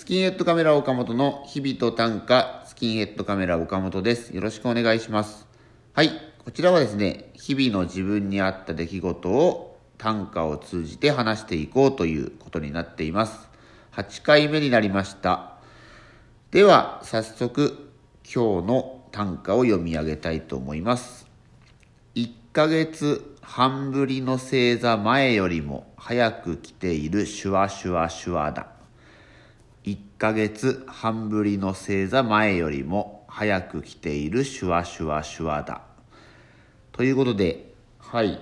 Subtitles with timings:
[0.00, 4.34] スキンヘッドカメラ岡本の日々と短歌スキンヘッドカメラ岡本です。
[4.34, 5.46] よろしくお願いします。
[5.92, 6.10] はい。
[6.42, 13.50] こちらはですね、日々の自分にあった出来事を短歌を通じて話していこうということになっています。
[13.92, 15.58] 8回目になりました。
[16.50, 17.90] では、早速、
[18.24, 21.26] 今日の短歌を読み上げたいと思います。
[22.14, 28.79] 1ヶ月半ぶりの星座前よりも早く来ているシュワシュワシュワだ。
[30.20, 35.80] 1ヶ月半ぶりの星座前よりも早く来ているシュワシュワシュワだ。
[36.92, 38.38] ということで、はい。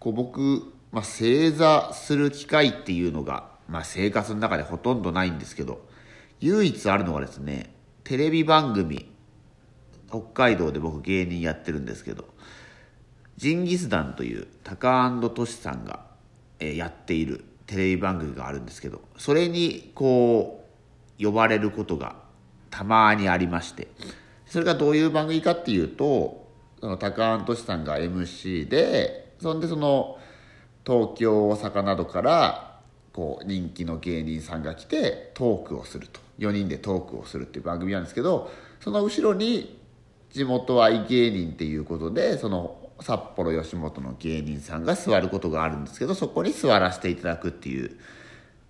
[0.00, 5.86] こう僕、まあ、星座する機会っていうのが、まあ、生活の中でほとんどないんですけど、
[6.40, 9.08] 唯一あるのがですね、テレビ番組、
[10.08, 12.24] 北海道で僕芸人やってるんですけど、
[13.36, 16.04] ジンギスダンというタカトシさんが、
[16.58, 20.65] えーやっているテレビ番組があるんですけどそれにこう
[21.18, 22.16] 呼ばれることが
[22.70, 23.88] たまにありまして。
[24.46, 26.46] それがどういう番組かっていうと
[26.80, 30.18] そのタカトシさんが MC でそんでその
[30.86, 32.80] 東京大阪などから
[33.12, 36.20] こう人気の芸人さんが来てトークをすると。
[36.38, 39.80] 4人でトークをするっていう番組なんですけどその後ろに
[40.30, 47.98] 地元愛芸人っていうことでその札幌吉本の芸人さんが座ることがあるんですけどそこに座らせていただくっていう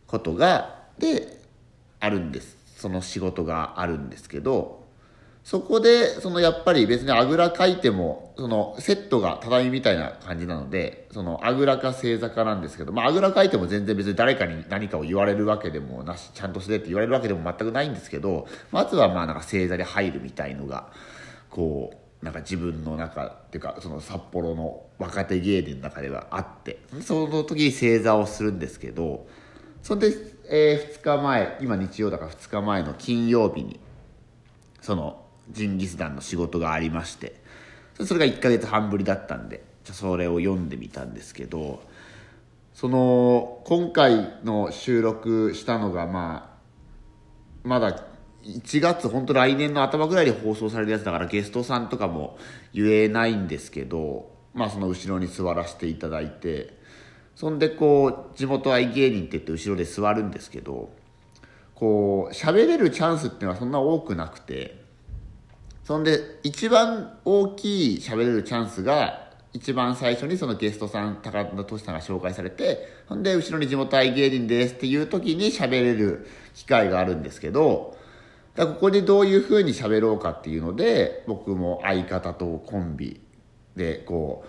[0.07, 1.41] ことがで
[2.01, 2.57] あるんです。
[2.77, 4.85] その仕事があるんですけど
[5.43, 20.89] そこでそのやっぱり別にあぐらかいてもそのセットが畳みたいな感じなのでそのあぐらか正座かなんですけど、まあ、あぐらかいても全然別に誰かに何かを言われるわけでもなしちゃんとしてって言われるわけでも全くないんですけどまずはまあなんか正座で入るみたいのが
[21.49, 29.29] こうなんか自分の中っていうかその札幌の若手芸人の中ではあってその時に正座をするんですけど
[29.87, 30.13] そんで、
[30.49, 33.79] え2日前今日曜だから2日前の金曜日に
[34.81, 37.41] そのジンギスダンの仕事がありまして
[38.01, 41.81] それが1ヶ月半ぶりだったんでじゃそれを読んでみたんですけど
[42.75, 46.59] その今回の収録したのがま
[47.65, 48.03] あまだ
[48.43, 52.39] 1月本当来年の頭ぐらいに放送されるやつだからゲストさんとかも
[52.75, 56.76] 言えないんですけどまあその後ろに座らせていただいて
[57.37, 60.91] そんでこう地元愛芸人って言って後ろで座るんですけど
[61.75, 64.83] こう喋れるチャンスっていうのはそんな多くなくて
[65.85, 77.97] そんで一番大きい喋れるチャンスが一番最初にそのゲストさん高田敏さんが紹介されてほんで後ろに地元愛芸人ですっていう時に喋れる機会があるんですけど
[78.55, 83.21] だここでどういうふうに喋ろうかっていうので僕も相方とコンビ
[83.77, 84.47] でこ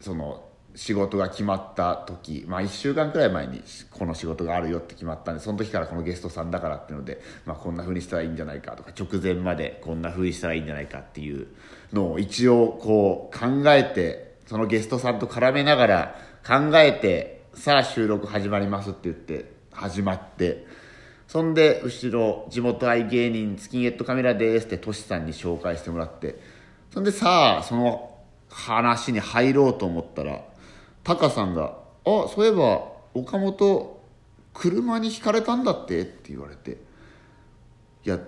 [0.00, 0.43] うその
[0.76, 11.46] 仕事が決まった時まあ1週間くらい前にこの仕事があるよって決まったんでその時からこのゲストさんだからっていうので、まあ、こんな風にしたらいいんじゃないかとか直前までこんな風にしたらいいんじゃないかっていう
[11.92, 20.66] のを一応こう考えてそのゲストさんと絡めながら考えてさあ収録始まりますって言って始まって。
[21.26, 26.38] そんで後ろ地元愛芸人スキンヘッドカメラですってトシさんに紹介してもらって
[26.92, 28.14] そんでさあその
[28.50, 30.44] 話に入ろうと思ったら
[31.04, 32.82] タカさんが「あそういえば
[33.14, 34.00] 岡本
[34.52, 36.78] 車にひかれたんだって?」って言われて
[38.04, 38.18] いや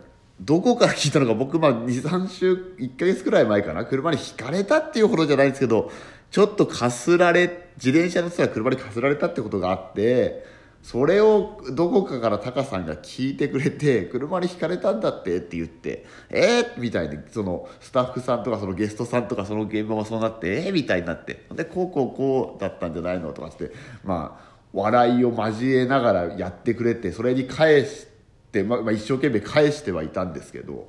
[0.41, 3.87] どこから聞いたのか僕まあ23週1ヶ月くらい前かな？
[3.87, 5.91] 車にひかれたっていうほどじゃないんですけど
[6.31, 10.45] ちょっとかすられ自転車乗ってた車にかすられたってことがあって
[10.87, 21.45] それをどこかからタカさんが聞いてくれて車にひかれたんだってって言ってえー、みたいにそのスタッフさんとかそのゲストさんとかその現場もそうなってえー、みたいになって。
[21.53, 23.73] でこうこうこうだったんじゃないのとかって
[24.05, 28.07] まあ笑いを交えながらやってくれてそれに返し
[28.53, 30.89] て、ま、まあ一生懸命返してはいたんですけど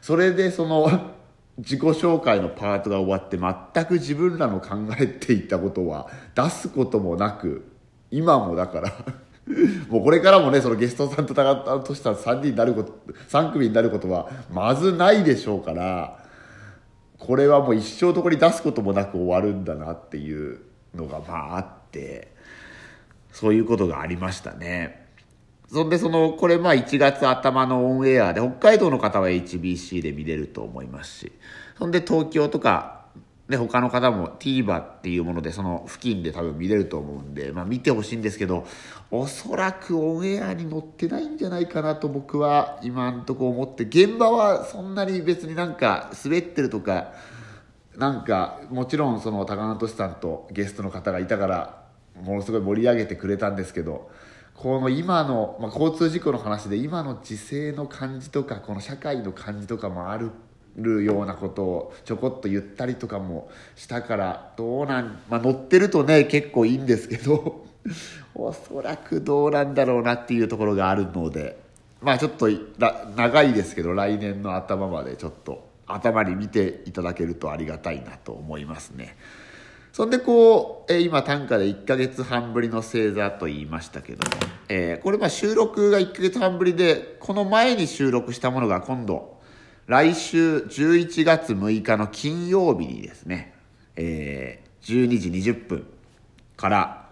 [0.00, 1.12] それでその
[1.58, 7.70] 自己紹介のパートが終わって全く自分らの考えていたことは出すこともなく
[8.10, 8.92] 今もだから
[9.88, 12.92] もうこれからもねそのゲストさんと高田とした3人になること
[13.28, 16.18] 3組になることはまずないでしょうから
[17.18, 20.60] これはもう一生どこに出すこともなく終わるんだなっていう
[20.94, 22.32] のがまああって
[23.32, 25.06] そういうことがありましたね。
[25.70, 31.32] そんでそのこれまあ1月頭のオンエアで北海道の方は HBC で見れると思いますし
[31.76, 32.97] そんで東京とか
[33.48, 38.66] で他の方も TVer っていうものでその付近で多分見れると思うんで、まあ、見てほしいんですけど
[39.10, 47.12] おそらくオンエアに載ってないんじゃないかなと僕は今んとこ思って現場はそんなに別になんか滑ってるとか
[47.96, 51.84] なんかもちろんその高野俊さんとゲストの方がいたから
[52.22, 54.10] ものすごい盛り上げてくれたんですけど
[54.54, 60.32] この今の、まあ、交通事故の話で今の時勢の感じとかこの社会の感じとかもある
[60.78, 67.66] るようなことをちょこっと言ったりとかもしたからどうなん、まあ、乗ってるとね結構いいんですけど
[68.34, 71.58] おそらくどうなんだろうなっていうところがあるので
[72.00, 72.48] まあちょっと
[73.16, 79.16] 長いですけど来年の頭までちょっと頭に見ていただけるとありがたいなと思いますね。
[79.92, 84.36] そんでこう、え、今短歌で1ヶ月半ぶりの星座と言いましたけども、
[84.68, 89.37] えー、これま収録が1ヶ月半ぶりでこの前に収録したものが今度
[89.88, 93.54] 来週11月6日の金曜日にですね、
[93.96, 95.86] えー、12時20分
[96.58, 97.08] から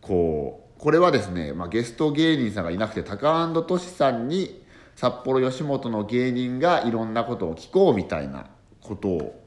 [0.00, 4.62] こうこれはですね、まあ、ゲスト芸人さんがいなくてタカトシさんに
[4.94, 8.46] 札幌吉本の芸人がいろんなことを聞こうみたいな
[8.80, 9.42] ことを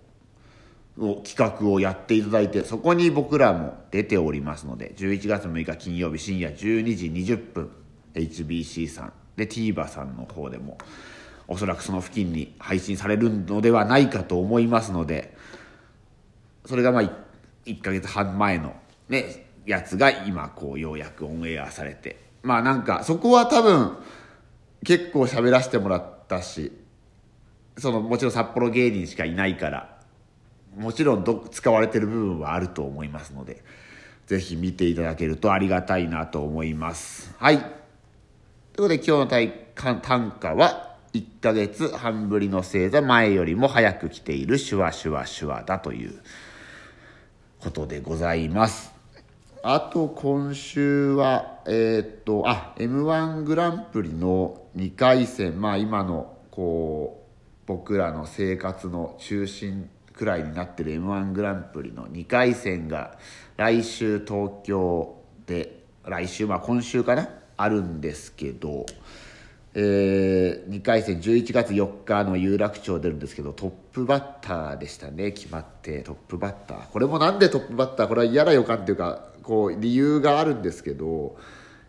[0.99, 7.71] を企画をやっていただいてそこに僕らも出ておりますので11月6日金曜日深夜12時20分
[8.13, 10.77] HBC さんで TVer さんの方でも
[11.49, 15.35] おそらくその付近に配信されるのではないかと思いますので
[16.65, 17.11] それがまあ 1,
[17.65, 18.75] 1ヶ月半前の
[19.09, 22.29] ねやつが今こうようやくオンエアされて。
[22.41, 23.97] まあなんかそこは多分
[24.85, 26.71] 結構喋らせてもらったし
[27.77, 29.97] そのもちろん札幌芸人しかいないから
[30.77, 33.63] もちろんど使われてる部分はあると思いますので
[34.27, 37.35] ぜひ見ていただけるとありがたいなと思います。
[37.39, 37.57] はい。
[37.57, 37.73] というこ
[38.83, 46.21] とで今日の単価は1ヶ月半ぶりの星座前よりも早く来ているシュワシュワシュワだという
[47.59, 48.93] ことでございます。
[49.63, 55.59] あと今週はえー、っとあ m 1グランプリの2回戦。
[55.59, 57.29] まあ今のこう
[57.65, 63.17] 僕らの生活の中心くらいになってる m 1グランプリの2回戦が
[63.57, 67.29] 来週東京で来週まあ今週かな？
[67.57, 68.85] あるんですけど、
[69.81, 76.01] えー、2回戦11月4日の有楽町出るんですけどトップバッターでしたね決まって。
[76.03, 76.89] トップバッター。
[76.89, 78.07] これもなんでトップバッター？
[78.09, 81.37] これは嫌な予感っていうかこう理由があるんですけど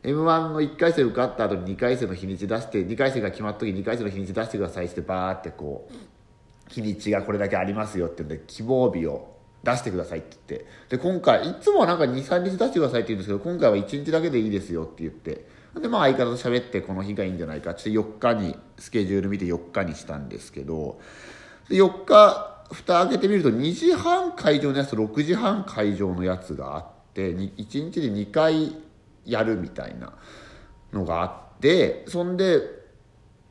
[0.04, 10.96] m 1の1回戦受かった後に2回戦の日にち出して2回戦が決まった時に2回戦の日にち出してくださいってバーってこう日にちがこれだけありますよって言うんで希望日を出してくださいって言って。
[10.96, 15.44] で今回いつもはなんか23日出してくださいって言うんですけど今回は1日だけでいいですよって言って
[15.78, 17.72] でまあ相方と喋ってこの日がいいんじゃないか。
[17.72, 21.00] って4日にスケジュール見て4日にしたんですけど
[21.68, 28.76] で4日蓋開けてみると2時半会場のやつと6時半会場のやつがあって1日で2回
[29.24, 30.12] やるみたいな
[30.92, 32.62] のがあってそんで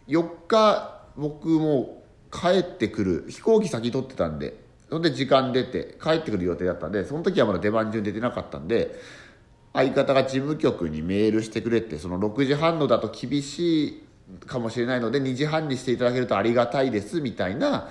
[0.07, 4.55] 4日僕も帰ってくる飛行機先取ってたんで
[4.89, 8.99] そんで時間出て帰ってくる予定だったんでその時はまだ出番順出てなかったんで
[9.73, 14.03] 相方が事務局にメールしてくれってその6時半のだと厳しい
[14.45, 17.89] かもしれないので2時半にしていただけるとありがたいですみたいな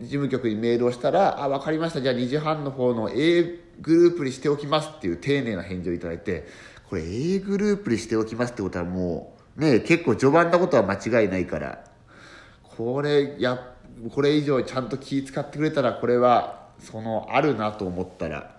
[0.00, 2.00] 事務局にメールをしたら「あ分かりました。
[2.00, 6.46] じゃあ2時半の方の A グループにしておきます」っていう丁寧な返事をいただいて
[6.88, 11.84] これ A グループにしておきますってことはもうね結構序盤なことは間違いないから
[12.62, 13.74] これや
[14.12, 18.53] これ以上ちゃんと気使ってくれたらこれはそのあるなと思ったら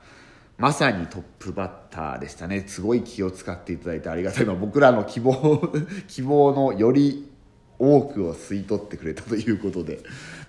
[0.57, 2.63] まさにトップバッターでしたね。
[2.67, 5.61] すごい気を使っていただいてありがたい、まあ、僕らの希望
[6.07, 7.29] 希望のより
[7.77, 9.99] 多くを吸い取ってくれたということで、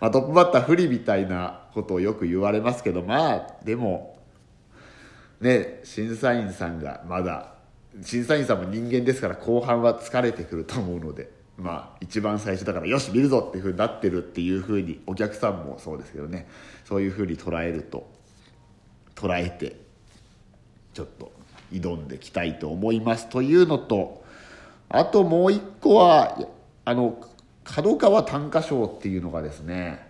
[0.00, 4.18] まあ、トップバッター不利みたいなことをよく言われますけどまあでも
[5.40, 7.54] ね審査員さんがまだ
[8.02, 16.46] 審査員さんも人間ですから後半は疲れてくると思うのでまあ一番最初だからよし見るぞっていうふうになってるっていうふうにお客さんもそうですけどね
[16.84, 18.08] そういうふうに捉えると
[19.14, 19.85] 捉えて
[20.96, 21.30] ちょっと
[21.70, 24.24] 挑んでいきたいと思いますというのと
[24.88, 26.38] あともう一個は
[26.86, 27.22] あの
[27.64, 30.08] 角川短歌賞っていうのがですね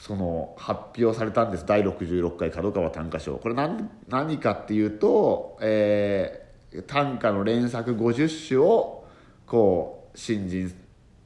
[0.00, 1.64] その発表されたんです。
[1.64, 3.36] 第66回角川短歌賞。
[3.38, 9.06] これ何何かっていうと、えー、短歌の連作50首を
[9.46, 10.74] こう新人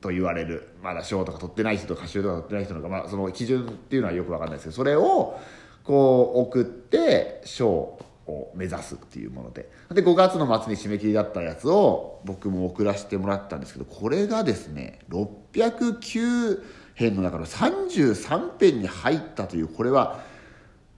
[0.01, 0.69] と言われる。
[0.85, 5.41] まだ賞とか取ってない人とか歌集とか取ってない人とか、まあ、その基準っていうのはよく分かんないですけどそれを
[5.83, 7.99] こう送って賞
[8.31, 9.71] を目指すっていうもので。
[9.93, 16.63] で5月の末に締め切りだったやつを僕も送らせてもらったんですけどこれがですね609
[16.95, 20.21] 編の中の33編に入ったというこれは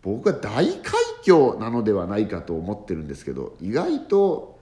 [0.02, 4.58] 僕は大快挙なのではないかと思ってるんですけど意外と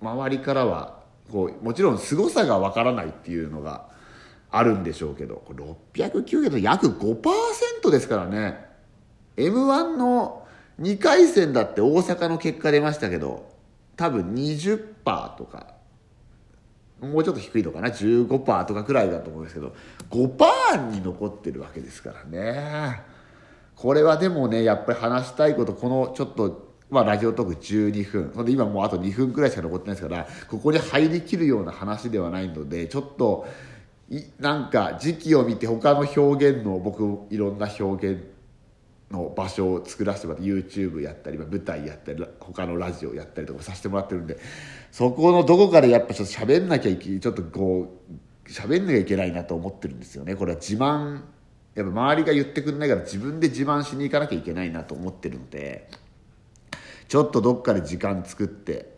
[0.00, 3.88] 周りからはこうもちろん凄さがわからないっていうのが
[4.50, 5.42] あるんでしょうけど
[5.94, 8.64] 609件の約5%ですからね。
[9.36, 10.45] m 1の
[10.80, 13.50] 2回戦だって大阪の結果出ましたけど
[13.96, 15.74] 多分20%とか
[17.00, 19.74] もうちょっと低いのかな？15%とかくらいだと思うんですけど
[20.10, 23.02] 5%に残ってるわけですからね。
[23.74, 28.32] これはでもねやっぱり話したいことこのちょっとまあ、ラジオトーク12分。
[28.32, 33.46] ほんで今もうあと2分くらいしか残ってないですからここに入りきるような話ではないのでちょっと
[34.08, 38.22] いなんか時期を見て他の表現の僕いろんな表現
[39.10, 44.38] の場所を作らせてもらって YouTube やったり舞台やったり他のラジオやったりとかさせてもらってるんで
[44.90, 48.00] そこのどこかでやっぱちょっと喋んなきゃいけちょっとこ
[48.46, 50.36] う喋んなきゃいけないなと思ってるんですよね。
[50.36, 51.22] これは自慢
[51.74, 55.88] やっぱ周りが言ってくれないから自分で自慢しに行かなきゃいけないなと思ってるので
[57.06, 58.96] ちょっとどっかで時間作って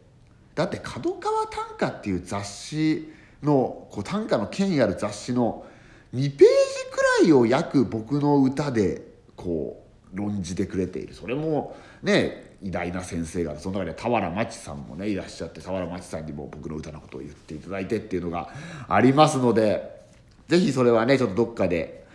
[0.55, 3.13] だって角川短歌っていう雑誌
[3.43, 5.67] のこう短歌の権威ある雑誌の
[6.15, 6.47] 2ページ
[6.91, 9.03] くらいを約僕の歌で
[9.37, 9.78] こう
[10.15, 18.51] 論じてくれているそれもね偉大な先生がその中で俵真知さんもねいらっしゃって俵真知さんにも僕の歌のことを言っていただいてっていうのが
[18.89, 20.07] ありますので
[20.49, 22.07] 是非それはねちょっとどっかで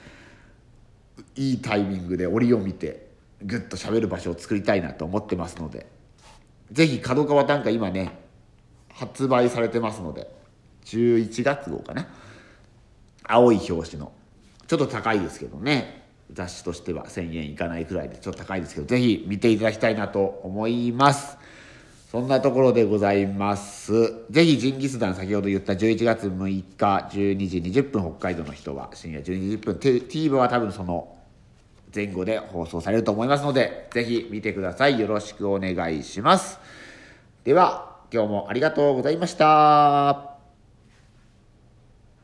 [1.36, 3.08] いいタイミングで折を見て
[3.42, 5.88] ぐっと喋る場所を作りたいなと思ってますので
[6.72, 8.18] 是非角川短歌今ね
[8.90, 10.44] 発売されてますので。
[10.86, 12.08] 11月号かな
[13.24, 14.12] 青い表紙の
[14.68, 16.03] ちょっと高いですけどね
[16.34, 21.38] 雑誌としては1000円いかないくらいでちょっと高いですけどぜひ見ていただきたいなと思います。
[22.12, 24.26] そんなところでございます。
[24.30, 31.18] ぜひジンギスダン先ほど言った11月6日12時20分北海道の人は深夜12時10分 TVer は多分その
[31.94, 35.00] 前後で放送されると思いますのでぜひ見てください。
[35.00, 36.60] よろしくお願いします。
[37.44, 40.33] では今日もありがとうございました。